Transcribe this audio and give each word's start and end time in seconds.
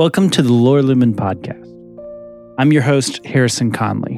Welcome 0.00 0.30
to 0.30 0.40
the 0.40 0.48
Lorelumin 0.48 1.12
podcast. 1.12 1.68
I'm 2.56 2.72
your 2.72 2.80
host, 2.80 3.22
Harrison 3.26 3.70
Conley. 3.70 4.14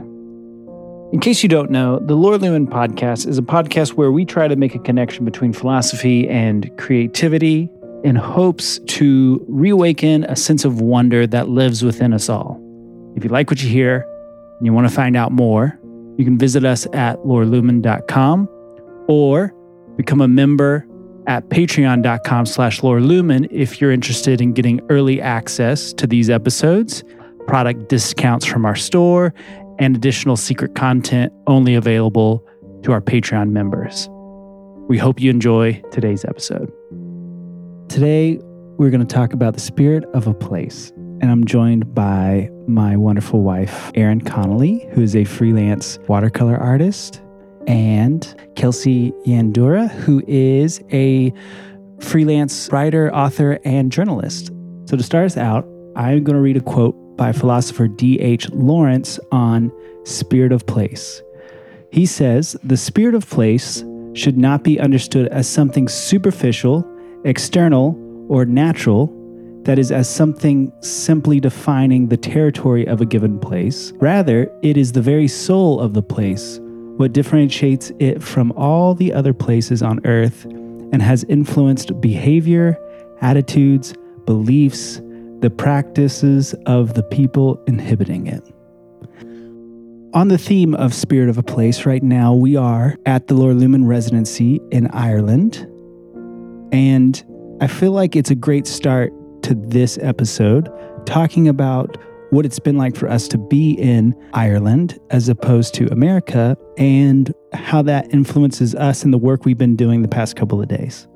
In 1.13 1.19
case 1.21 1.43
you 1.43 1.49
don't 1.49 1.73
know, 1.73 1.99
the 1.99 2.17
Lorelumin 2.17 2.69
podcast 2.69 3.27
is 3.27 3.37
a 3.37 3.43
podcast 3.43 3.95
where 3.95 4.13
we 4.13 4.25
try 4.25 4.47
to 4.47 4.55
make 4.55 4.77
a 4.77 4.79
connection 4.79 5.25
between 5.25 5.53
philosophy 5.53 6.29
and 6.29 6.71
creativity 6.79 7.69
in 8.05 8.15
hopes 8.15 8.79
to 8.87 9.45
reawaken 9.49 10.23
a 10.29 10.37
sense 10.37 10.65
of 10.65 10.81
wonder 10.81 11.27
that 11.27 11.49
lives 11.49 11.83
within 11.83 12.13
us 12.13 12.29
all. 12.29 12.61
If 13.17 13.25
you 13.25 13.31
like 13.31 13.51
what 13.51 13.61
you 13.61 13.69
hear 13.69 14.07
and 14.59 14.65
you 14.65 14.73
want 14.73 14.89
to 14.89 14.95
find 14.95 15.17
out 15.17 15.33
more, 15.33 15.77
you 16.17 16.25
can 16.25 16.39
visit 16.39 16.65
us 16.65 16.87
at 16.93 17.19
lorelumin.com 17.25 18.49
or 19.09 19.53
become 19.97 20.21
a 20.21 20.29
member 20.29 20.87
at 21.27 21.49
patreon.com 21.49 22.47
slash 22.47 22.81
lorelumin 22.81 23.49
if 23.51 23.81
you're 23.81 23.93
interested 23.93 24.41
in 24.41 24.53
getting 24.53 24.81
early 24.91 25.21
access 25.21 25.93
to 25.95 26.07
these 26.07 26.31
episodes, 26.31 27.05
product 27.47 27.89
discounts 27.89 28.47
from 28.47 28.65
our 28.65 28.77
store, 28.77 29.35
and 29.79 29.97
additional 29.97 30.37
secret 30.37 30.75
content 30.75 31.33
only 31.47 31.75
available 31.75 32.47
to 32.83 32.93
our 32.93 33.01
Patreon 33.01 33.51
members. 33.51 34.09
We 34.89 34.99
hope 34.99 35.21
you 35.21 35.31
enjoy 35.31 35.81
today's 35.91 36.25
episode. 36.25 36.73
Today, 37.89 38.39
we're 38.79 38.91
going 38.91 39.07
to 39.07 39.15
talk 39.15 39.33
about 39.33 39.55
the 39.55 39.61
spirit 39.61 40.05
of 40.15 40.27
a 40.27 40.35
place. 40.35 40.91
And 41.21 41.31
I'm 41.31 41.45
joined 41.45 41.95
by 41.95 42.51
my 42.67 42.97
wonderful 42.97 43.43
wife, 43.43 43.93
Erin 43.95 44.21
Connolly, 44.21 44.89
who 44.93 45.03
is 45.03 45.15
a 45.15 45.25
freelance 45.25 45.99
watercolor 46.09 46.57
artist, 46.57 47.23
and 47.67 48.35
Kelsey 48.57 49.13
Yandura, 49.27 49.91
who 49.91 50.23
is 50.27 50.83
a 50.93 51.33
freelance 52.01 52.69
writer, 52.73 53.15
author, 53.15 53.59
and 53.65 53.93
journalist. 53.93 54.51
So, 54.87 54.97
to 54.97 55.03
start 55.03 55.27
us 55.27 55.37
out, 55.37 55.67
I'm 55.97 56.25
going 56.25 56.37
to 56.37 56.43
read 56.43 56.57
a 56.57 56.61
quote 56.61 56.97
by 57.17 57.33
philosopher 57.33 57.89
D.H. 57.89 58.51
Lawrence 58.51 59.21
on 59.31 59.73
spirit 60.05 60.53
of 60.53 60.67
place. 60.67 61.23
He 61.91 62.07
says, 62.07 62.57
The 62.65 62.77
spirit 62.77 63.15
of 63.15 63.29
place 63.29 63.85
should 64.15 64.37
not 64.37 64.65
be 64.65 64.81
understood 64.81 65.29
as 65.29 65.49
something 65.49 65.89
superficial, 65.89 66.87
external, 67.25 67.99
or 68.29 68.45
natural 68.45 69.19
that 69.65 69.79
is 69.79 69.93
as 69.93 70.09
something 70.09 70.73
simply 70.81 71.39
defining 71.39 72.09
the 72.09 72.17
territory 72.17 72.87
of 72.87 73.01
a 73.01 73.07
given 73.07 73.39
place. 73.39 73.93
Rather, 73.97 74.51
it 74.63 74.77
is 74.77 74.93
the 74.93 75.03
very 75.03 75.29
soul 75.29 75.81
of 75.81 75.95
the 75.95 76.03
place, 76.03 76.59
what 77.03 77.13
differentiates 77.13 77.91
it 77.99 78.23
from 78.23 78.53
all 78.53 78.95
the 78.95 79.13
other 79.13 79.35
places 79.35 79.83
on 79.83 79.99
earth 80.07 80.45
and 80.45 81.03
has 81.03 81.25
influenced 81.25 82.01
behavior, 82.01 82.79
attitudes, 83.21 83.93
beliefs, 84.25 85.01
the 85.41 85.51
practices 85.51 86.55
of 86.67 86.95
the 86.95 87.03
people 87.03 87.61
inhibiting 87.67 88.29
it. 88.29 88.45
On 90.15 90.29
the 90.29 90.39
theme 90.39 90.77
of 90.77 90.95
Spirit 90.95 91.29
of 91.29 91.39
a 91.39 91.43
Place, 91.43 91.87
right 91.87 92.05
now 92.05 92.35
we 92.35 92.55
are 92.55 92.97
at 93.05 93.27
the 93.27 93.35
Lorelumin 93.35 93.89
Residency 93.89 94.61
in 94.71 94.87
Ireland. 94.93 95.57
And 96.71 97.21
I 97.61 97.67
feel 97.67 97.91
like 97.91 98.15
it's 98.15 98.31
a 98.31 98.37
great 98.37 98.69
start 98.69 99.13
to 99.43 99.57
this 99.57 99.99
episode, 100.01 100.71
talking 101.05 101.49
about 101.49 101.99
what 102.33 102.47
it's 102.47 102.59
been 102.59 102.79
like 102.79 102.97
for 102.97 103.09
us 103.09 103.29
to 103.29 103.37
be 103.37 103.73
in 103.73 104.15
Ireland 104.33 104.99
as 105.11 105.29
opposed 105.29 105.75
to 105.75 105.87
America 105.93 106.57
and 106.79 107.31
how 107.53 107.83
that 107.83 108.13
influences 108.13 108.75
us 108.75 109.05
and 109.05 109.13
the 109.13 109.19
work 109.19 109.45
we've 109.45 109.59
been 109.59 109.77
doing 109.77 110.01
the 110.01 110.09
past 110.09 110.35
couple 110.35 110.59
of 110.59 110.67
days. 110.67 111.07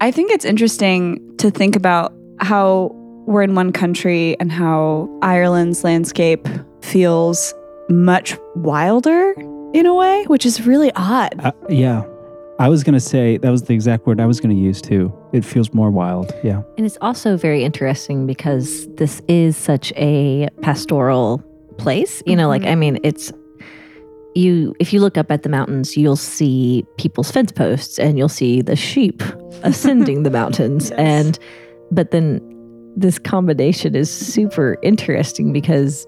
I 0.00 0.10
think 0.10 0.30
it's 0.30 0.46
interesting 0.46 1.36
to 1.36 1.50
think 1.50 1.76
about 1.76 2.14
how 2.40 2.90
we're 3.26 3.42
in 3.42 3.54
one 3.54 3.72
country 3.72 4.40
and 4.40 4.50
how 4.50 5.06
Ireland's 5.20 5.84
landscape 5.84 6.48
feels 6.80 7.52
much 7.90 8.34
wilder 8.56 9.34
in 9.74 9.84
a 9.84 9.92
way, 9.92 10.24
which 10.28 10.46
is 10.46 10.66
really 10.66 10.90
odd. 10.96 11.34
Uh, 11.44 11.52
yeah. 11.68 12.04
I 12.58 12.68
was 12.68 12.84
going 12.84 12.94
to 12.94 13.00
say 13.00 13.36
that 13.38 13.50
was 13.50 13.62
the 13.64 13.74
exact 13.74 14.06
word 14.06 14.20
I 14.20 14.26
was 14.26 14.40
going 14.40 14.54
to 14.54 14.60
use 14.60 14.80
too. 14.80 15.12
It 15.32 15.44
feels 15.44 15.74
more 15.74 15.90
wild. 15.90 16.32
Yeah. 16.44 16.62
And 16.76 16.86
it's 16.86 16.98
also 17.00 17.36
very 17.36 17.64
interesting 17.64 18.26
because 18.26 18.86
this 18.94 19.20
is 19.28 19.56
such 19.56 19.92
a 19.96 20.48
pastoral 20.62 21.42
place. 21.78 22.22
You 22.26 22.36
know, 22.36 22.46
like, 22.46 22.62
Mhm. 22.62 22.68
I 22.70 22.74
mean, 22.76 22.98
it's 23.02 23.32
you, 24.36 24.74
if 24.80 24.92
you 24.92 25.00
look 25.00 25.16
up 25.18 25.30
at 25.30 25.42
the 25.42 25.48
mountains, 25.48 25.96
you'll 25.96 26.16
see 26.16 26.84
people's 26.96 27.30
fence 27.30 27.50
posts 27.52 27.98
and 27.98 28.18
you'll 28.18 28.28
see 28.28 28.62
the 28.62 28.76
sheep 28.76 29.22
ascending 29.62 30.22
the 30.22 30.30
mountains. 30.30 30.90
Yes. 30.90 30.98
And, 30.98 31.38
but 31.90 32.10
then 32.12 32.40
this 32.96 33.18
combination 33.18 33.94
is 33.96 34.08
super 34.10 34.76
interesting 34.82 35.52
because 35.52 36.06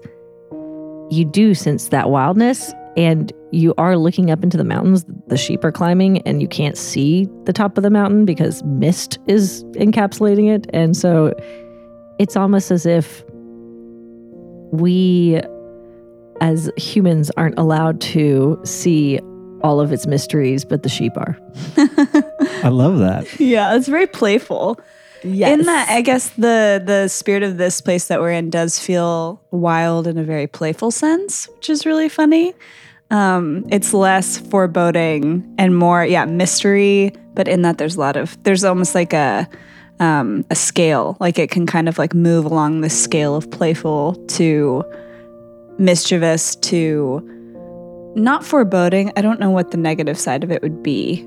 you 1.09 1.25
do 1.25 1.53
sense 1.53 1.89
that 1.89 2.09
wildness 2.09 2.73
and 2.97 3.31
you 3.51 3.73
are 3.77 3.95
looking 3.95 4.29
up 4.31 4.43
into 4.43 4.57
the 4.57 4.63
mountains 4.65 5.05
the 5.27 5.37
sheep 5.37 5.63
are 5.63 5.71
climbing 5.71 6.19
and 6.23 6.41
you 6.41 6.47
can't 6.47 6.77
see 6.77 7.27
the 7.45 7.53
top 7.53 7.77
of 7.77 7.83
the 7.83 7.89
mountain 7.89 8.25
because 8.25 8.63
mist 8.63 9.19
is 9.27 9.63
encapsulating 9.75 10.53
it 10.53 10.67
and 10.73 10.97
so 10.97 11.33
it's 12.19 12.35
almost 12.35 12.71
as 12.71 12.85
if 12.85 13.23
we 14.71 15.39
as 16.41 16.69
humans 16.77 17.31
aren't 17.37 17.57
allowed 17.57 18.01
to 18.01 18.59
see 18.63 19.19
all 19.63 19.79
of 19.79 19.91
its 19.93 20.05
mysteries 20.05 20.65
but 20.65 20.83
the 20.83 20.89
sheep 20.89 21.15
are 21.17 21.37
I 22.63 22.69
love 22.69 22.97
that. 22.99 23.39
yeah, 23.39 23.75
it's 23.75 23.87
very 23.87 24.07
playful. 24.07 24.79
yes 25.23 25.57
In 25.59 25.65
that, 25.65 25.89
I 25.89 26.01
guess 26.01 26.29
the 26.29 26.81
the 26.83 27.07
spirit 27.07 27.43
of 27.43 27.57
this 27.57 27.81
place 27.81 28.07
that 28.07 28.19
we're 28.19 28.31
in 28.31 28.49
does 28.49 28.77
feel 28.79 29.41
wild 29.51 30.05
in 30.07 30.17
a 30.17 30.23
very 30.23 30.47
playful 30.47 30.91
sense, 30.91 31.47
which 31.55 31.69
is 31.69 31.85
really 31.85 32.09
funny. 32.09 32.53
Um, 33.09 33.65
it's 33.69 33.93
less 33.93 34.37
foreboding 34.37 35.55
and 35.57 35.77
more, 35.77 36.05
yeah, 36.05 36.25
mystery. 36.25 37.13
But 37.33 37.47
in 37.47 37.61
that, 37.61 37.77
there's 37.77 37.95
a 37.95 37.99
lot 37.99 38.15
of 38.15 38.41
there's 38.43 38.63
almost 38.63 38.95
like 38.95 39.13
a 39.13 39.47
um, 39.99 40.45
a 40.49 40.55
scale, 40.55 41.17
like 41.19 41.39
it 41.39 41.49
can 41.49 41.65
kind 41.65 41.89
of 41.89 41.97
like 41.97 42.13
move 42.13 42.45
along 42.45 42.81
the 42.81 42.89
scale 42.89 43.35
of 43.35 43.49
playful 43.49 44.13
to 44.27 44.83
mischievous 45.79 46.55
to 46.55 47.21
not 48.15 48.43
foreboding. 48.43 49.11
I 49.15 49.21
don't 49.21 49.39
know 49.39 49.49
what 49.49 49.71
the 49.71 49.77
negative 49.77 50.19
side 50.19 50.43
of 50.43 50.51
it 50.51 50.61
would 50.61 50.83
be. 50.83 51.21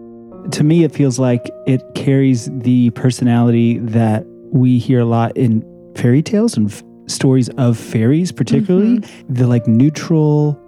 To 0.53 0.65
me, 0.65 0.85
it 0.85 0.93
feels 0.93 1.19
like 1.19 1.51
it 1.67 1.83
carries 1.95 2.49
the 2.61 2.91
personality 2.91 3.79
that 3.79 4.25
we 4.53 4.79
hear 4.79 5.01
a 5.01 5.05
lot 5.05 5.37
in 5.37 5.65
fairy 5.97 6.23
tales 6.23 6.57
and 6.57 6.71
f- 6.71 6.83
stories 7.07 7.49
of 7.51 7.79
fairies, 7.79 8.33
particularly 8.33 8.99
the 9.29 9.47
like 9.47 9.67
neutral, 9.67 10.59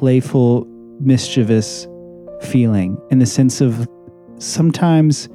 playful, 0.00 0.66
mischievous 0.98 1.86
feeling 2.40 2.98
in 3.10 3.18
the 3.18 3.26
sense 3.26 3.60
of 3.60 3.86
sometimes 4.38 5.28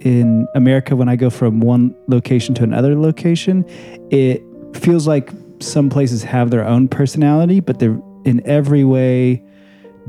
in 0.00 0.48
America, 0.56 0.96
when 0.96 1.08
I 1.08 1.14
go 1.14 1.30
from 1.30 1.60
one 1.60 1.94
location 2.08 2.52
to 2.56 2.64
another 2.64 2.98
location, 2.98 3.64
it 4.10 4.42
feels 4.74 5.06
like 5.06 5.30
some 5.60 5.88
places 5.88 6.24
have 6.24 6.50
their 6.50 6.64
own 6.64 6.88
personality, 6.88 7.60
but 7.60 7.78
they're 7.78 8.00
in 8.24 8.44
every 8.44 8.82
way 8.82 9.40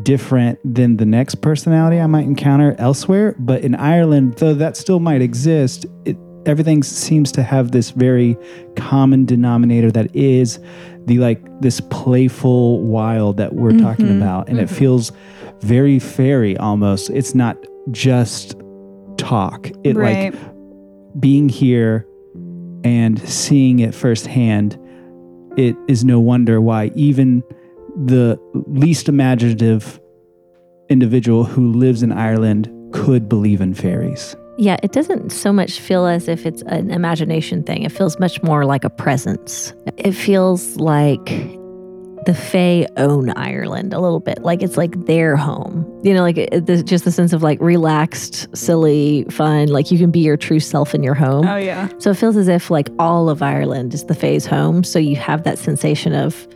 different 0.01 0.57
than 0.65 0.97
the 0.97 1.05
next 1.05 1.35
personality 1.35 1.99
I 1.99 2.07
might 2.07 2.25
encounter 2.25 2.75
elsewhere. 2.79 3.35
But 3.37 3.61
in 3.61 3.75
Ireland, 3.75 4.39
though 4.39 4.55
that 4.55 4.75
still 4.75 4.99
might 4.99 5.21
exist, 5.21 5.85
it, 6.03 6.17
everything 6.47 6.81
seems 6.81 7.31
to 7.33 7.43
have 7.43 7.71
this 7.71 7.91
very 7.91 8.37
common 8.75 9.25
denominator 9.25 9.91
that 9.91 10.13
is 10.15 10.59
the 11.05 11.19
like 11.19 11.41
this 11.61 11.79
playful 11.81 12.81
wild 12.81 13.37
that 13.37 13.53
we're 13.53 13.77
talking 13.77 14.07
Mhm. 14.07 14.17
about. 14.17 14.49
And 14.49 14.59
it 14.59 14.69
feels 14.69 15.11
very 15.61 15.99
fairy 15.99 16.57
almost. 16.57 17.09
It's 17.09 17.35
not 17.35 17.57
just 17.91 18.55
talk. 19.17 19.69
It 19.83 19.95
right. 19.95 20.33
like 20.33 20.41
being 21.19 21.49
here 21.49 22.05
and 22.83 23.19
seeing 23.19 23.79
it 23.79 23.93
firsthand, 23.93 24.77
it 25.57 25.75
is 25.87 26.03
no 26.05 26.19
wonder 26.19 26.61
why 26.61 26.91
even 26.95 27.43
the 28.05 28.39
least 28.67 29.09
imaginative 29.09 29.99
individual 30.89 31.43
who 31.43 31.71
lives 31.73 32.03
in 32.03 32.11
Ireland 32.11 32.69
could 32.91 33.27
believe 33.27 33.59
in 33.59 33.73
fairies. 33.73 34.35
Yeah, 34.57 34.77
it 34.81 34.91
doesn't 34.91 35.31
so 35.31 35.53
much 35.53 35.79
feel 35.79 36.05
as 36.07 36.27
if 36.27 36.45
it's 36.45 36.63
an 36.63 36.89
imagination 36.89 37.63
thing. 37.63 37.83
It 37.83 37.91
feels 37.91 38.19
much 38.19 38.41
more 38.41 38.65
like 38.65 38.83
a 38.83 38.89
presence. 38.89 39.71
It 39.97 40.13
feels 40.13 40.75
like 40.77 41.25
the 42.25 42.33
Fae 42.33 42.87
own 42.97 43.29
Ireland 43.37 43.93
a 43.93 43.99
little 43.99 44.19
bit. 44.19 44.41
Like 44.41 44.63
it's 44.63 44.75
like 44.75 45.05
their 45.05 45.35
home. 45.35 45.85
You 46.03 46.13
know, 46.13 46.23
like 46.23 46.37
it, 46.37 46.65
there's 46.65 46.83
just 46.83 47.05
the 47.05 47.11
sense 47.11 47.33
of 47.33 47.43
like 47.43 47.61
relaxed, 47.61 48.47
silly, 48.57 49.25
fun. 49.29 49.67
Like 49.67 49.91
you 49.91 49.99
can 49.99 50.09
be 50.11 50.19
your 50.21 50.35
true 50.37 50.59
self 50.59 50.95
in 50.95 51.03
your 51.03 51.13
home. 51.13 51.47
Oh 51.47 51.55
yeah. 51.57 51.87
So 51.99 52.09
it 52.09 52.17
feels 52.17 52.35
as 52.35 52.47
if 52.47 52.71
like 52.71 52.89
all 52.99 53.29
of 53.29 53.41
Ireland 53.43 53.93
is 53.93 54.05
the 54.05 54.15
Fae's 54.15 54.45
home. 54.45 54.83
So 54.83 54.97
you 54.97 55.15
have 55.17 55.43
that 55.43 55.59
sensation 55.59 56.13
of, 56.13 56.47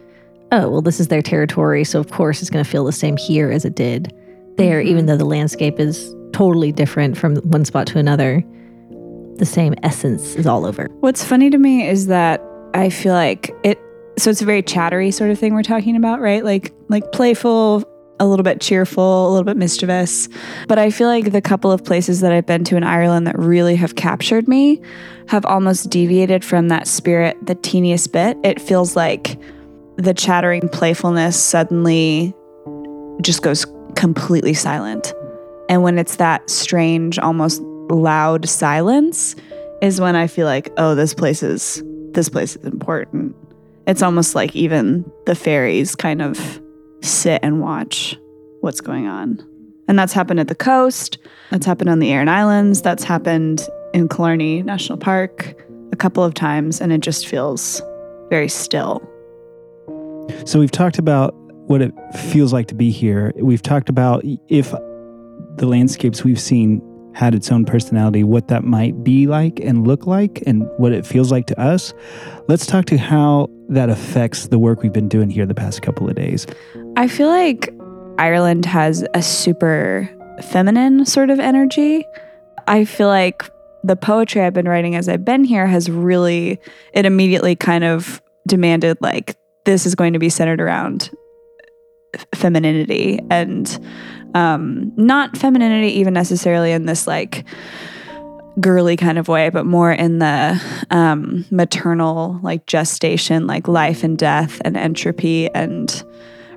oh, 0.52 0.70
well, 0.70 0.82
this 0.82 1.00
is 1.00 1.08
their 1.10 1.22
territory. 1.22 1.84
So 1.84 2.00
of 2.00 2.10
course 2.12 2.42
it's 2.42 2.50
going 2.50 2.66
to 2.66 2.70
feel 2.70 2.84
the 2.84 2.92
same 2.92 3.16
here 3.16 3.52
as 3.52 3.64
it 3.64 3.76
did 3.76 4.12
there, 4.58 4.82
Mhm. 4.82 4.88
even 4.88 5.06
though 5.06 5.18
the 5.18 5.24
landscape 5.26 5.80
is 5.80 6.14
totally 6.34 6.72
different 6.72 7.18
from 7.18 7.38
one 7.38 7.66
spot 7.66 7.88
to 7.88 8.00
another. 8.00 8.44
The 9.38 9.46
same 9.46 9.74
essence 9.84 10.36
is 10.36 10.46
all 10.46 10.66
over. 10.66 10.88
What's 11.00 11.24
funny 11.24 11.50
to 11.50 11.58
me 11.58 11.88
is 11.88 12.08
that 12.08 12.42
I 12.74 12.90
feel 12.90 13.14
like 13.14 13.52
it 13.64 13.80
so 14.18 14.30
it's 14.30 14.42
a 14.42 14.46
very 14.46 14.62
chattery 14.62 15.10
sort 15.12 15.32
of 15.32 15.40
thing 15.40 15.54
we're 15.54 15.64
talking 15.64 15.96
about, 15.96 16.22
right? 16.22 16.44
Like 16.44 16.74
like 16.90 17.12
playful, 17.12 17.84
a 18.20 18.28
little 18.28 18.44
bit 18.44 18.62
cheerful, 18.62 19.28
a 19.28 19.32
little 19.32 19.46
bit 19.46 19.58
mischievous. 19.58 20.30
But 20.68 20.78
I 20.78 20.92
feel 20.92 21.08
like 21.08 21.32
the 21.32 21.42
couple 21.42 21.72
of 21.72 21.84
places 21.84 22.22
that 22.22 22.32
I've 22.32 22.46
been 22.46 22.64
to 22.66 22.78
in 22.78 22.84
Ireland 22.84 23.26
that 23.26 23.38
really 23.38 23.76
have 23.78 23.96
captured 23.96 24.48
me 24.48 24.82
have 25.28 25.46
almost 25.46 25.90
deviated 25.90 26.46
from 26.46 26.68
that 26.68 26.88
spirit 26.88 27.38
the 27.46 27.56
teeniest 27.56 28.14
bit. 28.14 28.38
It 28.44 28.62
feels 28.62 28.96
like 28.96 29.40
the 29.98 30.14
chattering 30.14 30.70
playfulness 30.70 31.42
suddenly 31.42 32.34
just 33.22 33.42
goes 33.42 33.66
completely 33.96 34.54
silent. 34.54 35.14
And 35.72 35.84
when 35.84 35.98
it's 35.98 36.18
that 36.18 36.50
strange, 36.50 37.18
almost 37.18 37.62
loud 37.62 38.50
silence, 38.50 39.38
is 39.82 40.02
when 40.02 40.18
I 40.18 40.28
feel 40.28 40.46
like, 40.46 40.70
oh, 40.76 40.96
this 40.96 41.14
place 41.14 41.42
is 41.42 41.82
this 42.12 42.28
place 42.28 42.58
is 42.58 42.66
important. 42.66 43.34
It's 43.88 44.02
almost 44.02 44.36
like 44.36 44.54
even 44.54 45.10
the 45.26 45.34
fairies 45.34 45.96
kind 45.96 46.22
of 46.22 46.62
sit 47.02 47.40
and 47.42 47.62
watch 47.62 48.18
what's 48.60 48.82
going 48.82 49.08
on. 49.08 49.42
And 49.88 49.98
that's 49.98 50.12
happened 50.12 50.42
at 50.42 50.50
the 50.50 50.56
coast. 50.56 51.18
That's 51.52 51.66
happened 51.66 51.90
on 51.90 52.00
the 52.00 52.12
Aran 52.12 52.28
Islands. 52.28 52.82
That's 52.82 53.06
happened 53.06 53.66
in 53.94 54.10
Killarney 54.10 54.64
National 54.64 54.98
Park 54.98 55.56
a 55.94 55.96
couple 55.96 56.22
of 56.22 56.34
times. 56.34 56.82
And 56.82 56.92
it 56.92 57.00
just 57.00 57.28
feels 57.28 57.82
very 58.30 58.50
still. 58.50 59.02
So 60.44 60.60
we've 60.60 60.70
talked 60.70 61.00
about 61.00 61.34
what 61.70 61.82
it 61.82 61.94
feels 62.14 62.52
like 62.52 62.68
to 62.68 62.76
be 62.76 62.92
here. 62.92 63.32
We've 63.38 63.62
talked 63.62 63.88
about 63.88 64.22
if 64.50 64.74
the 65.58 65.68
landscapes 65.68 66.24
we've 66.24 66.40
seen 66.40 66.82
had 67.14 67.36
its 67.36 67.52
own 67.52 67.66
personality, 67.66 68.24
what 68.24 68.48
that 68.48 68.64
might 68.64 69.04
be 69.04 69.28
like 69.28 69.60
and 69.60 69.86
look 69.86 70.08
like, 70.08 70.42
and 70.48 70.66
what 70.78 70.94
it 70.94 71.06
feels 71.06 71.32
like 71.32 71.46
to 71.48 71.60
us. 71.60 71.94
Let's 72.48 72.66
talk 72.66 72.86
to 72.86 72.98
how 72.98 73.50
that 73.70 73.90
affects 73.90 74.48
the 74.48 74.58
work 74.58 74.82
we've 74.82 74.94
been 74.94 75.10
doing 75.10 75.30
here 75.30 75.46
the 75.46 75.54
past 75.54 75.82
couple 75.82 76.08
of 76.10 76.16
days. 76.16 76.48
I 76.96 77.08
feel 77.08 77.28
like 77.28 77.74
Ireland 78.18 78.66
has 78.66 79.06
a 79.14 79.22
super 79.22 80.10
feminine 80.44 81.06
sort 81.06 81.30
of 81.30 81.40
energy. 81.40 82.06
I 82.68 82.86
feel 82.86 83.08
like 83.08 83.44
the 83.84 83.96
poetry 83.96 84.42
I've 84.42 84.54
been 84.54 84.70
writing 84.70 84.96
as 84.96 85.10
I've 85.10 85.26
been 85.26 85.44
here 85.44 85.68
has 85.68 85.90
really, 85.90 86.60
it 86.94 87.06
immediately 87.06 87.56
kind 87.56 87.84
of 87.84 88.22
demanded 88.48 88.98
like, 89.02 89.36
this 89.66 89.86
is 89.86 89.96
going 89.96 90.14
to 90.14 90.20
be 90.20 90.30
centered 90.30 90.62
around 90.62 91.12
femininity 92.42 93.20
and 93.30 93.80
um, 94.34 94.92
not 94.98 95.38
femininity 95.38 96.00
even 96.00 96.14
necessarily 96.14 96.72
in 96.72 96.86
this 96.86 97.08
like 97.08 97.46
girly 98.60 98.98
kind 98.98 99.18
of 99.18 99.28
way, 99.28 99.50
but 99.50 99.66
more 99.66 99.92
in 99.92 100.20
the 100.20 100.62
um, 100.90 101.46
maternal, 101.52 102.40
like 102.44 102.66
gestation, 102.66 103.48
like 103.48 103.68
life 103.68 104.04
and 104.04 104.18
death 104.18 104.62
and 104.66 104.76
entropy 104.76 105.50
and 105.54 106.04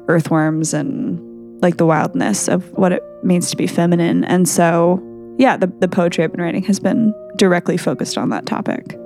earthworms 0.09 0.75
and 0.75 1.63
like 1.63 1.77
the 1.77 1.87
wildness 1.87 2.49
of 2.49 2.69
what 2.73 2.93
it 2.93 3.03
means 3.23 3.51
to 3.51 3.57
be 3.57 3.67
feminine. 3.67 4.25
And 4.25 4.49
so, 4.49 5.03
yeah, 5.39 5.57
the, 5.57 5.69
the 5.79 5.89
poetry 5.89 6.25
I've 6.25 6.33
been 6.33 6.43
writing 6.43 6.65
has 6.65 6.81
been 6.81 7.15
directly 7.37 7.77
focused 7.77 8.19
on 8.19 8.31
that 8.31 8.47
topic. 8.47 8.99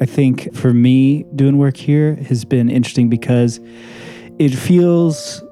I 0.00 0.06
think 0.06 0.54
for 0.54 0.72
me, 0.72 1.24
doing 1.34 1.58
work 1.58 1.76
here 1.76 2.14
has 2.28 2.44
been 2.44 2.70
interesting 2.70 3.08
because 3.08 3.58
it 4.38 4.50
feels 4.50 5.42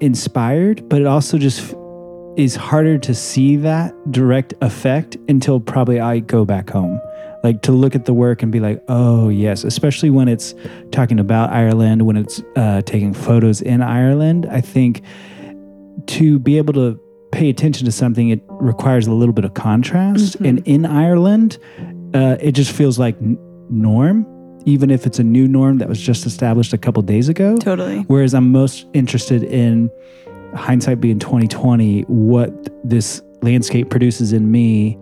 inspired, 0.00 0.88
but 0.88 1.00
it 1.00 1.06
also 1.06 1.38
just 1.38 1.74
is 2.36 2.56
harder 2.56 2.96
to 2.98 3.14
see 3.14 3.56
that 3.56 3.94
direct 4.12 4.54
effect 4.60 5.16
until 5.28 5.60
probably 5.60 6.00
I 6.00 6.20
go 6.20 6.44
back 6.44 6.70
home. 6.70 7.00
Like 7.42 7.62
to 7.62 7.72
look 7.72 7.94
at 7.94 8.04
the 8.04 8.12
work 8.12 8.42
and 8.42 8.52
be 8.52 8.60
like, 8.60 8.82
oh, 8.88 9.28
yes, 9.28 9.64
especially 9.64 10.10
when 10.10 10.28
it's 10.28 10.54
talking 10.92 11.18
about 11.18 11.50
Ireland, 11.50 12.02
when 12.02 12.16
it's 12.16 12.42
uh, 12.56 12.82
taking 12.82 13.14
photos 13.14 13.62
in 13.62 13.82
Ireland. 13.82 14.46
I 14.50 14.60
think 14.60 15.02
to 16.08 16.38
be 16.38 16.58
able 16.58 16.74
to 16.74 17.00
pay 17.32 17.48
attention 17.48 17.86
to 17.86 17.92
something, 17.92 18.28
it 18.28 18.42
requires 18.48 19.06
a 19.06 19.12
little 19.12 19.32
bit 19.32 19.44
of 19.44 19.54
contrast. 19.54 20.34
Mm-hmm. 20.34 20.44
And 20.44 20.68
in 20.68 20.86
Ireland, 20.86 21.58
uh, 22.14 22.36
it 22.40 22.52
just 22.52 22.72
feels 22.72 22.98
like 22.98 23.16
n- 23.16 23.38
norm 23.70 24.26
even 24.64 24.90
if 24.90 25.06
it's 25.06 25.18
a 25.18 25.24
new 25.24 25.48
norm 25.48 25.78
that 25.78 25.88
was 25.88 26.00
just 26.00 26.26
established 26.26 26.72
a 26.72 26.78
couple 26.78 27.02
days 27.02 27.28
ago. 27.28 27.56
Totally. 27.56 28.00
Whereas 28.08 28.34
I'm 28.34 28.52
most 28.52 28.86
interested 28.92 29.42
in 29.42 29.90
hindsight 30.54 31.00
being 31.00 31.18
2020, 31.18 32.02
what 32.02 32.50
this 32.84 33.22
landscape 33.42 33.90
produces 33.90 34.32
in 34.32 34.50
me 34.50 34.98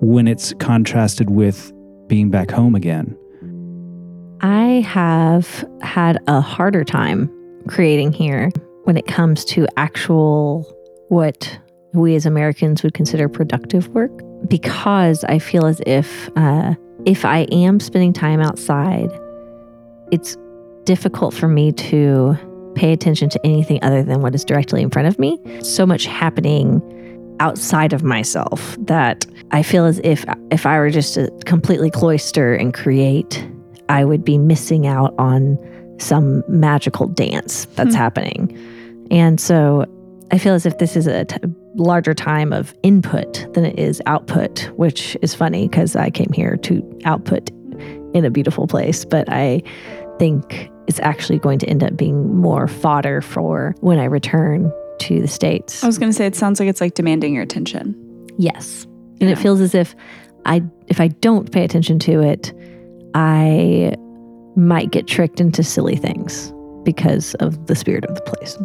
when 0.00 0.26
it's 0.28 0.52
contrasted 0.54 1.30
with 1.30 1.72
being 2.06 2.30
back 2.30 2.50
home 2.50 2.74
again. 2.74 3.16
I 4.40 4.84
have 4.86 5.64
had 5.82 6.18
a 6.26 6.40
harder 6.40 6.84
time 6.84 7.30
creating 7.66 8.12
here 8.12 8.50
when 8.84 8.96
it 8.96 9.06
comes 9.06 9.44
to 9.46 9.66
actual 9.76 10.62
what 11.08 11.58
we 11.92 12.14
as 12.14 12.26
Americans 12.26 12.82
would 12.82 12.94
consider 12.94 13.28
productive 13.28 13.88
work 13.88 14.10
because 14.46 15.24
I 15.24 15.38
feel 15.38 15.66
as 15.66 15.80
if 15.86 16.30
uh, 16.36 16.74
if 17.08 17.24
I 17.24 17.46
am 17.50 17.80
spending 17.80 18.12
time 18.12 18.40
outside, 18.40 19.10
it's 20.12 20.36
difficult 20.84 21.32
for 21.32 21.48
me 21.48 21.72
to 21.72 22.36
pay 22.74 22.92
attention 22.92 23.30
to 23.30 23.40
anything 23.46 23.82
other 23.82 24.02
than 24.02 24.20
what 24.20 24.34
is 24.34 24.44
directly 24.44 24.82
in 24.82 24.90
front 24.90 25.08
of 25.08 25.18
me. 25.18 25.38
So 25.62 25.86
much 25.86 26.04
happening 26.04 26.82
outside 27.40 27.94
of 27.94 28.02
myself 28.02 28.76
that 28.80 29.26
I 29.52 29.62
feel 29.62 29.86
as 29.86 30.00
if 30.04 30.26
if 30.50 30.66
I 30.66 30.78
were 30.78 30.90
just 30.90 31.14
to 31.14 31.30
completely 31.46 31.90
cloister 31.90 32.54
and 32.54 32.74
create, 32.74 33.48
I 33.88 34.04
would 34.04 34.22
be 34.22 34.36
missing 34.36 34.86
out 34.86 35.14
on 35.18 35.56
some 35.98 36.44
magical 36.46 37.06
dance 37.06 37.64
that's 37.74 37.94
hmm. 37.94 37.96
happening. 37.96 39.08
And 39.10 39.40
so 39.40 39.86
I 40.30 40.36
feel 40.36 40.52
as 40.52 40.66
if 40.66 40.76
this 40.76 40.94
is 40.94 41.06
a 41.06 41.24
t- 41.24 41.38
larger 41.78 42.12
time 42.14 42.52
of 42.52 42.74
input 42.82 43.46
than 43.54 43.64
it 43.64 43.78
is 43.78 44.02
output, 44.06 44.70
which 44.76 45.16
is 45.22 45.34
funny 45.34 45.68
because 45.68 45.96
I 45.96 46.10
came 46.10 46.32
here 46.32 46.56
to 46.58 47.00
output 47.04 47.50
in 48.14 48.24
a 48.24 48.30
beautiful 48.30 48.66
place, 48.66 49.04
but 49.04 49.28
I 49.30 49.62
think 50.18 50.70
it's 50.88 51.00
actually 51.00 51.38
going 51.38 51.58
to 51.60 51.68
end 51.68 51.84
up 51.84 51.96
being 51.96 52.34
more 52.36 52.66
fodder 52.66 53.20
for 53.20 53.74
when 53.80 53.98
I 53.98 54.04
return 54.04 54.72
to 55.00 55.20
the 55.20 55.28
States. 55.28 55.84
I 55.84 55.86
was 55.86 55.98
going 55.98 56.10
to 56.10 56.16
say, 56.16 56.26
it 56.26 56.34
sounds 56.34 56.58
like 56.58 56.68
it's 56.68 56.80
like 56.80 56.94
demanding 56.94 57.34
your 57.34 57.42
attention. 57.42 57.94
Yes. 58.36 58.84
And 59.20 59.28
yeah. 59.28 59.30
it 59.30 59.38
feels 59.38 59.60
as 59.60 59.74
if 59.74 59.94
I, 60.44 60.62
if 60.88 61.00
I 61.00 61.08
don't 61.08 61.52
pay 61.52 61.64
attention 61.64 61.98
to 62.00 62.20
it, 62.22 62.52
I 63.14 63.94
might 64.56 64.90
get 64.90 65.06
tricked 65.06 65.40
into 65.40 65.62
silly 65.62 65.96
things 65.96 66.52
because 66.84 67.34
of 67.34 67.66
the 67.66 67.74
spirit 67.74 68.04
of 68.06 68.14
the 68.14 68.22
place. 68.22 68.56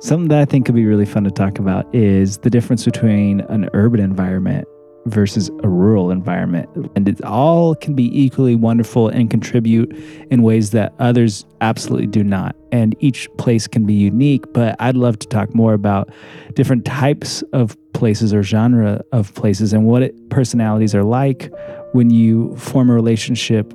Something 0.00 0.28
that 0.28 0.38
I 0.38 0.46
think 0.46 0.64
could 0.64 0.74
be 0.74 0.86
really 0.86 1.04
fun 1.04 1.24
to 1.24 1.30
talk 1.30 1.58
about 1.58 1.94
is 1.94 2.38
the 2.38 2.48
difference 2.48 2.86
between 2.86 3.42
an 3.42 3.68
urban 3.74 4.00
environment 4.00 4.66
versus 5.04 5.50
a 5.62 5.68
rural 5.68 6.10
environment. 6.10 6.70
And 6.96 7.06
it 7.06 7.22
all 7.22 7.74
can 7.74 7.94
be 7.94 8.08
equally 8.18 8.54
wonderful 8.54 9.08
and 9.08 9.30
contribute 9.30 9.94
in 10.30 10.42
ways 10.42 10.70
that 10.70 10.94
others 11.00 11.44
absolutely 11.60 12.06
do 12.06 12.24
not. 12.24 12.56
And 12.72 12.96
each 13.00 13.28
place 13.36 13.66
can 13.66 13.84
be 13.84 13.92
unique, 13.92 14.50
but 14.54 14.74
I'd 14.78 14.96
love 14.96 15.18
to 15.18 15.28
talk 15.28 15.54
more 15.54 15.74
about 15.74 16.08
different 16.54 16.86
types 16.86 17.42
of 17.52 17.76
places 17.92 18.32
or 18.32 18.42
genre 18.42 19.02
of 19.12 19.34
places 19.34 19.74
and 19.74 19.84
what 19.84 20.02
it, 20.02 20.30
personalities 20.30 20.94
are 20.94 21.04
like 21.04 21.52
when 21.92 22.08
you 22.08 22.56
form 22.56 22.88
a 22.88 22.94
relationship 22.94 23.70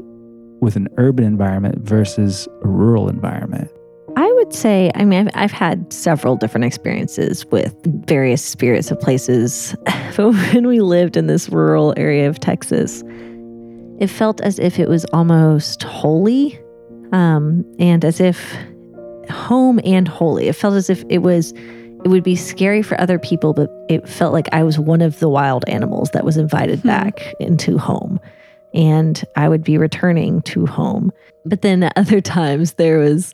with 0.60 0.76
an 0.76 0.88
urban 0.98 1.24
environment 1.24 1.88
versus 1.88 2.48
a 2.64 2.68
rural 2.68 3.10
environment. 3.10 3.70
Would 4.46 4.54
say, 4.54 4.92
I 4.94 5.06
mean, 5.06 5.28
I've, 5.28 5.36
I've, 5.36 5.52
had 5.52 5.92
several 5.92 6.36
different 6.36 6.66
experiences 6.66 7.46
with 7.48 7.76
various 8.06 8.44
spirits 8.44 8.92
of 8.92 9.00
places. 9.00 9.76
But 10.16 10.32
when 10.54 10.68
we 10.68 10.80
lived 10.80 11.18
in 11.18 11.28
this 11.28 11.50
rural 11.50 11.94
area 11.98 12.30
of 12.30 12.40
Texas, 12.40 13.04
it 14.00 14.08
felt 14.08 14.40
as 14.42 14.60
if 14.60 14.80
it 14.80 14.88
was 14.88 15.04
almost 15.06 15.84
holy 15.84 16.58
um, 17.12 17.66
and 17.80 18.06
as 18.06 18.22
if 18.22 18.56
home 19.30 19.80
and 19.84 20.08
holy. 20.08 20.48
It 20.48 20.54
felt 20.54 20.76
as 20.76 20.90
if 20.90 21.04
it 21.10 21.20
was, 21.20 21.52
it 21.52 22.08
would 22.08 22.24
be 22.24 22.36
scary 22.36 22.82
for 22.82 23.00
other 23.02 23.20
people, 23.20 23.54
but 23.54 23.70
it 23.90 24.08
felt 24.08 24.32
like 24.32 24.48
I 24.54 24.64
was 24.64 24.78
one 24.78 25.02
of 25.02 25.20
the 25.20 25.28
wild 25.28 25.68
animals 25.68 26.12
that 26.12 26.24
was 26.24 26.38
invited 26.38 26.80
hmm. 26.80 26.88
back 26.88 27.34
into 27.40 27.78
home. 27.78 28.20
And 28.74 29.22
I 29.36 29.50
would 29.50 29.64
be 29.64 29.78
returning 29.78 30.44
to 30.44 30.66
home. 30.66 31.12
But 31.46 31.62
then 31.62 31.90
other 31.96 32.22
times, 32.22 32.74
there 32.74 33.00
was, 33.00 33.34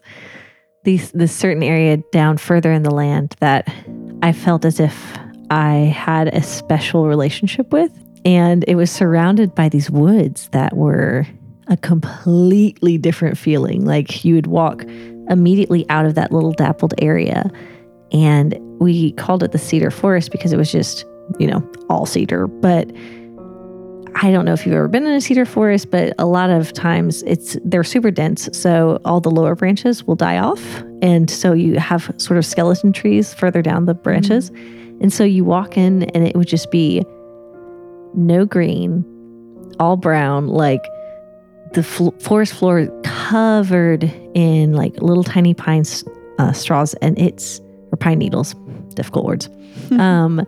these 0.83 1.11
this 1.11 1.35
certain 1.35 1.63
area 1.63 1.97
down 2.11 2.37
further 2.37 2.71
in 2.71 2.83
the 2.83 2.91
land 2.91 3.35
that 3.39 3.73
I 4.21 4.31
felt 4.31 4.65
as 4.65 4.79
if 4.79 5.17
I 5.49 5.73
had 5.73 6.29
a 6.29 6.41
special 6.41 7.07
relationship 7.07 7.71
with. 7.71 7.91
And 8.23 8.63
it 8.67 8.75
was 8.75 8.91
surrounded 8.91 9.55
by 9.55 9.69
these 9.69 9.89
woods 9.89 10.47
that 10.49 10.75
were 10.75 11.25
a 11.67 11.77
completely 11.77 12.97
different 12.97 13.37
feeling. 13.37 13.85
Like 13.85 14.23
you 14.23 14.35
would 14.35 14.47
walk 14.47 14.83
immediately 15.29 15.85
out 15.89 16.05
of 16.05 16.15
that 16.15 16.31
little 16.31 16.51
dappled 16.51 16.93
area. 16.99 17.49
And 18.11 18.57
we 18.79 19.13
called 19.13 19.43
it 19.43 19.51
the 19.51 19.57
cedar 19.57 19.91
forest 19.91 20.31
because 20.31 20.51
it 20.51 20.57
was 20.57 20.71
just, 20.71 21.05
you 21.39 21.47
know, 21.47 21.67
all 21.89 22.05
cedar. 22.05 22.47
But 22.47 22.91
I 24.15 24.31
don't 24.31 24.45
know 24.45 24.53
if 24.53 24.65
you've 24.65 24.75
ever 24.75 24.87
been 24.87 25.05
in 25.05 25.13
a 25.13 25.21
cedar 25.21 25.45
forest, 25.45 25.89
but 25.89 26.13
a 26.19 26.25
lot 26.25 26.49
of 26.49 26.73
times 26.73 27.23
it's 27.23 27.57
they're 27.63 27.83
super 27.83 28.11
dense, 28.11 28.49
so 28.51 28.99
all 29.05 29.21
the 29.21 29.31
lower 29.31 29.55
branches 29.55 30.03
will 30.03 30.15
die 30.15 30.37
off, 30.37 30.83
and 31.01 31.29
so 31.29 31.53
you 31.53 31.79
have 31.79 32.13
sort 32.17 32.37
of 32.37 32.45
skeleton 32.45 32.91
trees 32.93 33.33
further 33.33 33.61
down 33.61 33.85
the 33.85 33.93
branches, 33.93 34.51
mm-hmm. 34.51 35.01
and 35.01 35.13
so 35.13 35.23
you 35.23 35.43
walk 35.43 35.77
in 35.77 36.03
and 36.03 36.27
it 36.27 36.35
would 36.35 36.47
just 36.47 36.71
be 36.71 37.05
no 38.13 38.45
green, 38.45 39.05
all 39.79 39.97
brown, 39.97 40.47
like 40.47 40.83
the 41.73 41.83
fl- 41.83 42.09
forest 42.19 42.53
floor 42.53 42.87
covered 43.03 44.03
in 44.33 44.73
like 44.73 45.01
little 45.01 45.23
tiny 45.23 45.53
pine 45.53 45.85
uh, 46.37 46.51
straws, 46.51 46.93
and 46.95 47.17
it's 47.17 47.61
or 47.91 47.97
pine 47.97 48.19
needles, 48.19 48.55
difficult 48.93 49.25
words. 49.25 49.49
um, 49.91 50.45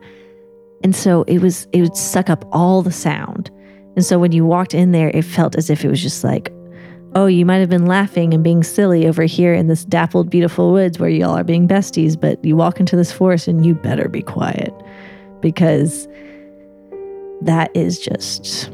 and 0.84 0.96
so 0.96 1.24
it 1.24 1.40
was 1.40 1.68
it 1.72 1.82
would 1.82 1.96
suck 1.96 2.30
up 2.30 2.46
all 2.52 2.82
the 2.82 2.92
sound. 2.92 3.50
And 3.96 4.04
so 4.04 4.20
when 4.20 4.32
you 4.32 4.46
walked 4.46 4.74
in 4.74 4.92
there, 4.92 5.10
it 5.10 5.24
felt 5.24 5.56
as 5.56 5.70
if 5.70 5.86
it 5.86 5.90
was 5.90 6.02
just 6.02 6.24
like, 6.24 6.52
oh, 7.16 7.28
you 7.28 7.46
might 7.46 7.58
have 7.58 7.70
been 7.70 7.86
laughing 7.86 8.34
and 8.34 8.44
being 8.44 8.64
silly 8.64 9.08
over 9.08 9.24
here 9.24 9.54
in 9.54 9.68
this 9.68 9.86
dappled, 9.86 10.30
beautiful 10.30 10.72
woods 10.72 10.98
where 10.98 11.10
y'all 11.10 11.38
are 11.38 11.44
being 11.44 11.68
besties, 11.68 12.20
but 12.20 12.44
you 12.44 12.56
walk 12.56 12.80
into 12.80 12.96
this 12.96 13.12
forest 13.12 13.48
and 13.48 13.66
you 13.66 13.76
better 13.76 14.10
be 14.10 14.22
quiet 14.22 14.74
because 15.42 16.08
that 17.42 17.70
is 17.76 18.00
just 18.00 18.72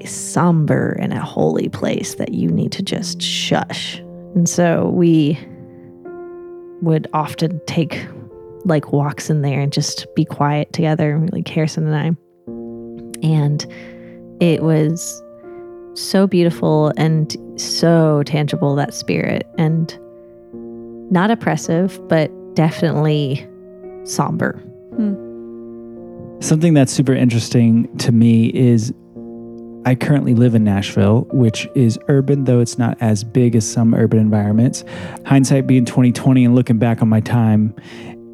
a 0.00 0.06
somber 0.06 0.96
and 1.00 1.12
a 1.12 1.20
holy 1.20 1.68
place 1.68 2.14
that 2.16 2.32
you 2.34 2.48
need 2.48 2.70
to 2.70 2.82
just 2.82 3.20
shush. 3.20 3.98
And 4.36 4.48
so 4.48 4.90
we 4.90 5.38
would 6.82 7.08
often 7.12 7.60
take 7.66 8.06
like 8.66 8.92
walks 8.92 9.30
in 9.30 9.42
there 9.42 9.60
and 9.60 9.72
just 9.72 10.06
be 10.14 10.24
quiet 10.24 10.72
together, 10.72 11.14
and 11.14 11.32
like 11.32 11.48
Harrison 11.48 11.86
and 11.86 11.96
I. 11.96 13.26
And 13.26 13.66
it 14.40 14.62
was 14.62 15.22
so 15.94 16.26
beautiful 16.26 16.92
and 16.96 17.34
so 17.58 18.22
tangible, 18.24 18.74
that 18.74 18.92
spirit, 18.92 19.46
and 19.56 19.98
not 21.10 21.30
oppressive, 21.30 22.00
but 22.08 22.30
definitely 22.54 23.46
somber. 24.04 24.58
Hmm. 24.96 25.14
Something 26.40 26.74
that's 26.74 26.92
super 26.92 27.14
interesting 27.14 27.96
to 27.98 28.12
me 28.12 28.48
is 28.48 28.92
I 29.86 29.94
currently 29.94 30.34
live 30.34 30.54
in 30.56 30.64
Nashville, 30.64 31.28
which 31.30 31.68
is 31.76 31.98
urban, 32.08 32.44
though 32.44 32.58
it's 32.58 32.76
not 32.76 32.98
as 33.00 33.22
big 33.22 33.54
as 33.54 33.70
some 33.70 33.94
urban 33.94 34.18
environments. 34.18 34.84
Hindsight 35.24 35.68
being 35.68 35.84
2020 35.84 36.44
and 36.44 36.54
looking 36.56 36.78
back 36.78 37.02
on 37.02 37.08
my 37.08 37.20
time 37.20 37.72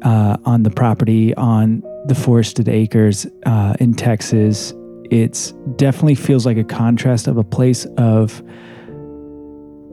uh, 0.03 0.37
on 0.45 0.63
the 0.63 0.69
property 0.69 1.33
on 1.35 1.83
the 2.07 2.15
forested 2.15 2.67
acres 2.67 3.25
uh, 3.45 3.75
in 3.79 3.93
Texas, 3.93 4.73
it 5.09 5.53
definitely 5.77 6.15
feels 6.15 6.45
like 6.45 6.57
a 6.57 6.63
contrast 6.63 7.27
of 7.27 7.37
a 7.37 7.43
place 7.43 7.85
of 7.97 8.43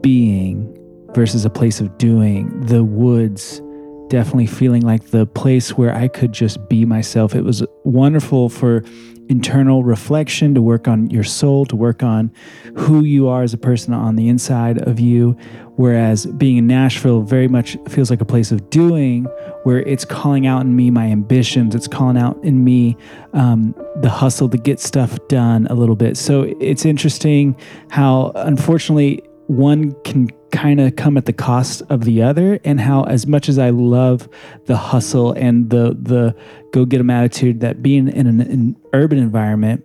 being 0.01 0.77
versus 1.13 1.45
a 1.45 1.49
place 1.49 1.79
of 1.79 1.97
doing. 1.97 2.65
The 2.65 2.83
woods 2.83 3.61
definitely 4.11 4.45
feeling 4.45 4.81
like 4.81 5.11
the 5.11 5.25
place 5.25 5.77
where 5.77 5.95
I 5.95 6.09
could 6.09 6.33
just 6.33 6.67
be 6.67 6.83
myself. 6.83 7.33
It 7.33 7.45
was 7.45 7.63
wonderful 7.85 8.49
for 8.49 8.83
internal 9.29 9.85
reflection, 9.85 10.53
to 10.53 10.61
work 10.61 10.89
on 10.89 11.09
your 11.09 11.23
soul, 11.23 11.65
to 11.65 11.77
work 11.77 12.03
on 12.03 12.29
who 12.75 13.05
you 13.05 13.29
are 13.29 13.41
as 13.43 13.53
a 13.53 13.57
person 13.57 13.93
on 13.93 14.17
the 14.17 14.27
inside 14.27 14.81
of 14.81 14.99
you. 14.99 15.37
Whereas 15.77 16.25
being 16.25 16.57
in 16.57 16.67
Nashville 16.67 17.21
very 17.21 17.47
much 17.47 17.77
feels 17.87 18.09
like 18.09 18.19
a 18.19 18.25
place 18.25 18.51
of 18.51 18.69
doing, 18.69 19.23
where 19.63 19.79
it's 19.83 20.03
calling 20.03 20.45
out 20.45 20.63
in 20.63 20.75
me 20.75 20.91
my 20.91 21.05
ambitions, 21.05 21.73
it's 21.73 21.87
calling 21.87 22.17
out 22.17 22.37
in 22.43 22.65
me 22.65 22.97
um, 23.31 23.73
the 24.01 24.09
hustle 24.09 24.49
to 24.49 24.57
get 24.57 24.81
stuff 24.81 25.17
done 25.29 25.67
a 25.67 25.73
little 25.73 25.95
bit. 25.95 26.17
So 26.17 26.53
it's 26.59 26.83
interesting 26.83 27.55
how, 27.89 28.33
unfortunately, 28.35 29.23
one 29.51 29.91
can 30.03 30.29
kind 30.51 30.79
of 30.79 30.95
come 30.95 31.17
at 31.17 31.25
the 31.25 31.33
cost 31.33 31.81
of 31.89 32.05
the 32.05 32.21
other 32.21 32.59
and 32.63 32.79
how 32.79 33.03
as 33.03 33.27
much 33.27 33.49
as 33.49 33.59
I 33.59 33.69
love 33.69 34.29
the 34.65 34.77
hustle 34.77 35.33
and 35.33 35.69
the 35.69 35.97
the 36.01 36.35
go 36.71 36.85
get 36.85 36.99
'em 36.99 37.09
attitude 37.09 37.59
that 37.59 37.81
being 37.81 38.07
in 38.07 38.27
an, 38.27 38.41
an 38.41 38.75
urban 38.93 39.17
environment 39.17 39.83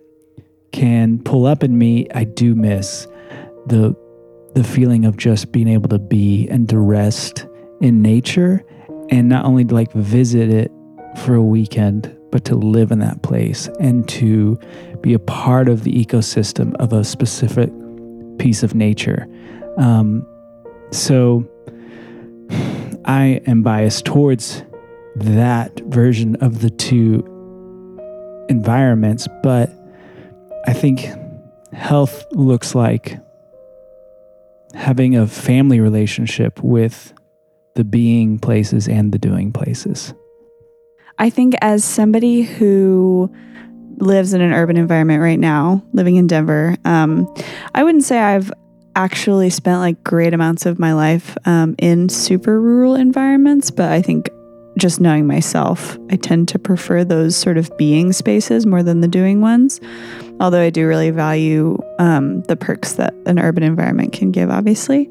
can 0.71 1.19
pull 1.19 1.45
up 1.45 1.63
in 1.63 1.77
me, 1.77 2.07
I 2.13 2.23
do 2.23 2.55
miss 2.55 3.07
the 3.65 3.95
the 4.55 4.63
feeling 4.63 5.03
of 5.05 5.17
just 5.17 5.51
being 5.51 5.67
able 5.67 5.89
to 5.89 5.99
be 5.99 6.47
and 6.47 6.67
to 6.69 6.79
rest 6.79 7.45
in 7.81 8.01
nature 8.01 8.63
and 9.09 9.27
not 9.27 9.45
only 9.45 9.65
to 9.65 9.73
like 9.73 9.91
visit 9.91 10.49
it 10.49 10.71
for 11.17 11.35
a 11.35 11.43
weekend 11.43 12.15
but 12.31 12.45
to 12.45 12.55
live 12.55 12.91
in 12.91 12.99
that 12.99 13.21
place 13.21 13.69
and 13.79 14.07
to 14.07 14.57
be 15.01 15.13
a 15.13 15.19
part 15.19 15.67
of 15.69 15.83
the 15.83 15.91
ecosystem 15.91 16.73
of 16.75 16.93
a 16.93 17.03
specific 17.03 17.69
piece 18.37 18.63
of 18.63 18.75
nature 18.75 19.27
um, 19.77 20.25
so 20.91 21.47
I 23.05 23.41
am 23.45 23.63
biased 23.63 24.05
towards 24.05 24.63
that 25.15 25.79
version 25.81 26.35
of 26.37 26.61
the 26.61 26.69
two 26.69 27.23
environments, 28.49 29.27
but 29.43 29.71
I 30.65 30.73
think 30.73 31.07
health 31.73 32.25
looks 32.31 32.75
like 32.75 33.19
having 34.73 35.15
a 35.15 35.27
family 35.27 35.79
relationship 35.79 36.61
with 36.63 37.13
the 37.75 37.83
being 37.83 38.39
places 38.39 38.87
and 38.87 39.11
the 39.11 39.19
doing 39.19 39.51
places. 39.51 40.13
I 41.19 41.29
think 41.29 41.55
as 41.61 41.83
somebody 41.83 42.43
who 42.43 43.31
lives 43.97 44.33
in 44.33 44.41
an 44.41 44.53
urban 44.53 44.77
environment 44.77 45.21
right 45.21 45.39
now, 45.39 45.83
living 45.93 46.15
in 46.15 46.27
Denver, 46.27 46.75
um, 46.85 47.33
I 47.73 47.83
wouldn't 47.83 48.03
say 48.03 48.19
I've 48.19 48.51
actually 48.95 49.49
spent 49.49 49.79
like 49.79 50.03
great 50.03 50.33
amounts 50.33 50.65
of 50.65 50.79
my 50.79 50.93
life 50.93 51.37
um, 51.45 51.75
in 51.77 52.09
super 52.09 52.59
rural 52.59 52.95
environments, 52.95 53.69
but 53.69 53.91
I 53.91 54.01
think 54.01 54.29
just 54.77 54.99
knowing 54.99 55.25
myself, 55.25 55.97
I 56.11 56.15
tend 56.15 56.47
to 56.49 56.59
prefer 56.59 57.03
those 57.03 57.35
sort 57.35 57.57
of 57.57 57.75
being 57.77 58.13
spaces 58.13 58.65
more 58.65 58.83
than 58.83 59.01
the 59.01 59.07
doing 59.07 59.41
ones. 59.41 59.79
Although 60.39 60.61
I 60.61 60.69
do 60.69 60.87
really 60.87 61.09
value 61.09 61.77
um, 61.97 62.43
the 62.43 62.55
perks 62.55 62.93
that 62.93 63.13
an 63.25 63.39
urban 63.39 63.63
environment 63.63 64.13
can 64.13 64.31
give, 64.31 64.51
obviously. 64.51 65.09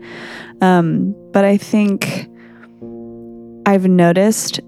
Um, 0.60 1.14
but 1.32 1.44
I 1.44 1.56
think 1.56 2.28
I've 3.66 3.88
noticed 3.88 4.60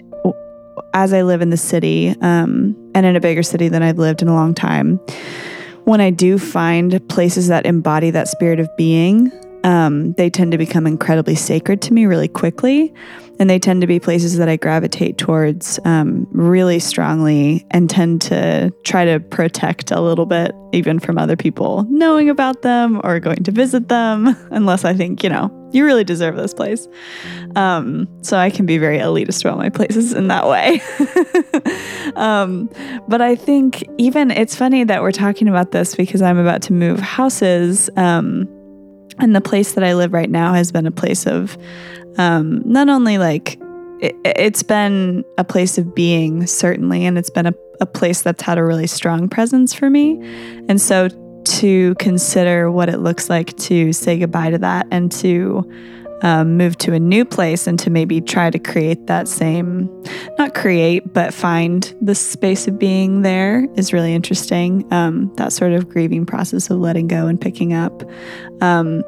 as 0.99 1.13
I 1.13 1.23
live 1.23 1.41
in 1.41 1.51
the 1.51 1.57
city 1.57 2.17
um, 2.21 2.77
and 2.95 3.07
in 3.07 3.15
a 3.15 3.21
bigger 3.21 3.45
city 3.45 3.69
than 3.69 3.85
I've 3.85 3.99
lived 3.99 4.21
in 4.21 4.29
a 4.29 4.35
long 4.35 4.53
time 4.53 4.99
when 5.89 6.03
I 6.03 6.11
do 6.11 6.39
find 6.39 7.09
places 7.09 7.49
that 7.49 7.65
embody 7.65 8.11
that 8.11 8.29
spirit 8.29 8.61
of 8.61 8.69
being, 8.77 9.33
um, 9.65 10.13
they 10.15 10.29
tend 10.29 10.53
to 10.53 10.59
become 10.59 10.87
incredibly 10.87 11.35
sacred 11.35 11.81
to 11.83 11.95
me 11.95 12.05
really 12.05 12.29
quickly. 12.29 12.93
And 13.39 13.49
they 13.49 13.59
tend 13.59 13.81
to 13.83 13.87
be 13.87 14.01
places 14.01 14.37
that 14.39 14.49
I 14.49 14.57
gravitate 14.57 15.19
towards 15.19 15.79
um, 15.85 16.27
really 16.33 16.79
strongly 16.79 17.67
and 17.71 17.89
tend 17.89 18.21
to 18.23 18.73
try 18.85 19.05
to 19.05 19.21
protect 19.21 19.91
a 19.91 20.01
little 20.01 20.27
bit, 20.27 20.53
even 20.73 20.99
from 20.99 21.19
other 21.19 21.37
people 21.37 21.87
knowing 21.89 22.29
about 22.29 22.63
them 22.63 23.01
or 23.05 23.21
going 23.21 23.45
to 23.45 23.53
visit 23.53 23.89
them, 23.89 24.37
unless 24.51 24.85
I 24.85 24.95
think, 24.95 25.23
you 25.23 25.31
know, 25.31 25.55
you 25.73 25.85
really 25.85 26.05
deserve 26.05 26.37
this 26.37 26.55
place. 26.55 26.89
Um, 27.57 28.09
so 28.23 28.39
I 28.39 28.51
can 28.51 28.67
be 28.67 28.79
very 28.79 28.99
elitist 28.99 29.45
about 29.45 29.59
my 29.59 29.69
places 29.69 30.13
in 30.13 30.29
that 30.29 30.49
way. 30.49 30.81
um, 32.17 32.71
but 33.07 33.21
I 33.21 33.37
think 33.37 33.89
even 33.99 34.31
it's 34.31 34.57
funny 34.57 34.85
that 34.85 35.03
we're 35.03 35.13
talking 35.13 35.49
about 35.49 35.73
this 35.73 35.95
because 35.95 36.23
I'm 36.23 36.39
about 36.39 36.63
to 36.63 36.73
move 36.73 37.01
houses. 37.01 37.91
Um, 37.97 38.49
and 39.21 39.35
the 39.35 39.41
place 39.41 39.73
that 39.73 39.85
I 39.85 39.95
live 39.95 40.13
right 40.13 40.31
now 40.31 40.55
has 40.55 40.73
been 40.73 40.87
a 40.87 40.91
place 40.91 41.27
of 41.27 41.57
um, 42.19 42.63
not 42.65 42.89
only 42.89 43.19
like 43.19 43.59
it, 44.01 44.15
has 44.39 44.63
been 44.63 45.25
a 45.39 45.45
place 45.45 45.79
of 45.79 45.95
being, 45.95 46.47
certainly, 46.47 47.05
and 47.05 47.19
it's 47.19 47.31
been 47.31 47.47
a, 47.47 47.55
a 47.81 47.87
place 47.87 48.23
that's 48.23 48.43
had 48.43 48.59
a 48.59 48.65
really 48.65 48.87
strong 48.87 49.29
presence 49.29 49.75
for 49.75 49.91
me. 49.91 50.13
And 50.69 50.81
so 50.81 51.09
to 51.45 51.95
consider 51.97 52.71
what 52.71 52.89
it 52.89 52.99
looks 52.99 53.31
like 53.31 53.57
to 53.57 53.93
say 53.93 54.19
goodbye 54.19 54.51
to 54.51 54.59
that 54.59 54.87
and 54.91 55.11
to 55.13 55.65
um, 56.23 56.57
move 56.57 56.77
to 56.79 56.93
a 56.93 56.99
new 56.99 57.25
place 57.25 57.67
and 57.67 57.79
to 57.81 57.91
maybe 57.91 58.21
try 58.21 58.51
to 58.51 58.59
create 58.59 59.07
that 59.07 59.29
same, 59.29 59.89
not 60.39 60.55
create, 60.55 61.13
but 61.13 61.33
find 61.33 61.95
the 62.01 62.15
space 62.15 62.67
of 62.67 62.79
being 62.79 63.23
there 63.23 63.67
is 63.77 63.93
really 63.93 64.15
interesting. 64.15 64.91
Um, 64.93 65.33
that 65.37 65.53
sort 65.53 65.73
of 65.73 65.89
grieving 65.89 66.27
process 66.27 66.71
of 66.71 66.79
letting 66.79 67.09
go 67.09 67.27
and 67.27 67.41
picking 67.41 67.73
up. 67.73 68.03
Um, 68.61 69.05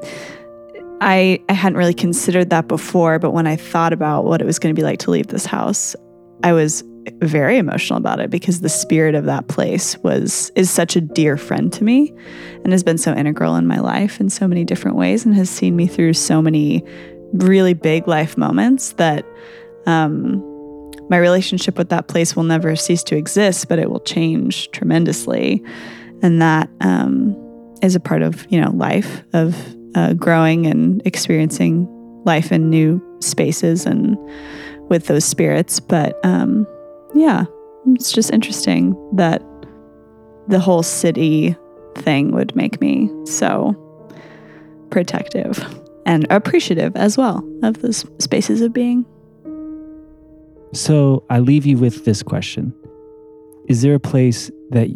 I, 1.00 1.40
I 1.48 1.52
hadn't 1.54 1.78
really 1.78 1.94
considered 1.94 2.50
that 2.50 2.68
before, 2.68 3.18
but 3.18 3.30
when 3.30 3.46
I 3.46 3.56
thought 3.56 3.92
about 3.92 4.24
what 4.24 4.42
it 4.42 4.44
was 4.44 4.58
going 4.58 4.74
to 4.74 4.78
be 4.78 4.84
like 4.84 4.98
to 5.00 5.10
leave 5.10 5.28
this 5.28 5.46
house, 5.46 5.96
I 6.44 6.52
was 6.52 6.84
very 7.18 7.58
emotional 7.58 7.96
about 7.96 8.20
it 8.20 8.30
because 8.30 8.60
the 8.60 8.68
spirit 8.68 9.14
of 9.14 9.24
that 9.24 9.48
place 9.48 9.96
was 9.98 10.50
is 10.54 10.70
such 10.70 10.96
a 10.96 11.00
dear 11.00 11.36
friend 11.36 11.72
to 11.72 11.84
me 11.84 12.12
and 12.62 12.72
has 12.72 12.82
been 12.82 12.98
so 12.98 13.12
integral 13.14 13.56
in 13.56 13.66
my 13.66 13.78
life 13.78 14.20
in 14.20 14.30
so 14.30 14.46
many 14.46 14.64
different 14.64 14.96
ways 14.96 15.24
and 15.24 15.34
has 15.34 15.50
seen 15.50 15.76
me 15.76 15.86
through 15.86 16.12
so 16.12 16.40
many 16.40 16.84
really 17.32 17.74
big 17.74 18.08
life 18.08 18.36
moments 18.36 18.92
that 18.92 19.24
um, 19.86 20.44
my 21.08 21.16
relationship 21.16 21.76
with 21.76 21.88
that 21.88 22.06
place 22.06 22.36
will 22.36 22.44
never 22.44 22.76
cease 22.76 23.02
to 23.02 23.16
exist, 23.16 23.68
but 23.68 23.78
it 23.78 23.90
will 23.90 24.00
change 24.00 24.70
tremendously. 24.70 25.62
and 26.22 26.40
that 26.40 26.68
um, 26.80 27.36
is 27.82 27.94
a 27.94 28.00
part 28.00 28.22
of 28.22 28.46
you 28.50 28.60
know 28.60 28.70
life 28.72 29.22
of 29.32 29.56
uh, 29.94 30.12
growing 30.14 30.66
and 30.66 31.02
experiencing 31.04 31.86
life 32.24 32.52
in 32.52 32.68
new 32.70 33.02
spaces 33.20 33.86
and 33.86 34.16
with 34.88 35.06
those 35.06 35.24
spirits. 35.24 35.80
But 35.80 36.18
um, 36.24 36.66
yeah, 37.14 37.44
it's 37.86 38.12
just 38.12 38.32
interesting 38.32 38.96
that 39.16 39.42
the 40.48 40.58
whole 40.58 40.82
city 40.82 41.56
thing 41.96 42.32
would 42.32 42.54
make 42.54 42.80
me 42.80 43.10
so 43.24 43.74
protective 44.90 45.64
and 46.06 46.26
appreciative 46.30 46.96
as 46.96 47.16
well 47.16 47.46
of 47.62 47.80
those 47.82 48.04
spaces 48.18 48.60
of 48.60 48.72
being. 48.72 49.04
So 50.72 51.24
I 51.30 51.40
leave 51.40 51.66
you 51.66 51.78
with 51.78 52.04
this 52.04 52.22
question 52.22 52.74
Is 53.68 53.82
there 53.82 53.94
a 53.94 54.00
place 54.00 54.50
that 54.70 54.88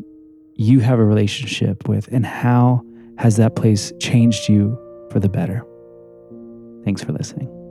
you 0.57 0.81
have 0.81 0.99
a 0.99 1.05
relationship 1.05 1.89
with, 1.89 2.09
and 2.13 2.25
how 2.25 2.83
has 3.19 3.37
that 3.37 3.57
place 3.57 3.93
changed 4.01 4.49
you 4.49 4.79
for 5.11 5.21
the 5.21 5.29
better? 5.29 5.65
Thanks 6.85 7.03
for 7.03 7.13
listening. 7.13 7.64